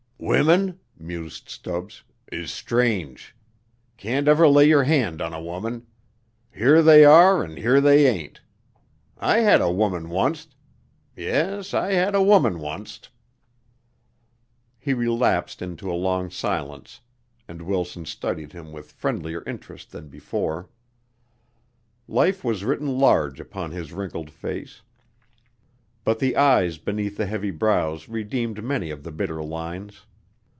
"Women," 0.23 0.79
mused 0.99 1.49
Stubbs, 1.49 2.03
"is 2.31 2.51
strange. 2.51 3.35
Can't 3.97 4.27
never 4.27 4.47
lay 4.47 4.65
your 4.67 4.83
hand 4.83 5.19
on 5.19 5.33
a 5.33 5.41
woman. 5.41 5.87
Here 6.53 6.83
they 6.83 7.03
are 7.03 7.43
an' 7.43 7.57
here 7.57 7.81
they 7.81 8.05
ain't. 8.05 8.39
I 9.17 9.39
had 9.39 9.61
a 9.61 9.71
woman 9.71 10.09
once't. 10.09 10.47
Yes, 11.15 11.73
I 11.73 11.93
had 11.93 12.13
a 12.13 12.21
woman 12.21 12.59
once't." 12.59 13.09
He 14.77 14.93
relapsed 14.93 15.59
into 15.59 15.91
a 15.91 15.95
long 15.97 16.29
silence 16.29 17.01
and 17.47 17.63
Wilson 17.63 18.05
studied 18.05 18.53
him 18.53 18.71
with 18.71 18.91
friendlier 18.91 19.43
interest 19.47 19.89
than 19.91 20.07
before. 20.07 20.69
Life 22.07 22.43
was 22.43 22.63
written 22.63 22.99
large 22.99 23.39
upon 23.39 23.71
his 23.71 23.91
wrinkled 23.91 24.29
face, 24.29 24.83
but 26.03 26.19
the 26.19 26.37
eyes 26.37 26.77
beneath 26.77 27.17
the 27.17 27.25
heavy 27.25 27.51
brows 27.51 28.07
redeemed 28.07 28.63
many 28.63 28.91
of 28.91 29.01
the 29.01 29.11
bitter 29.11 29.41
lines. 29.41 30.05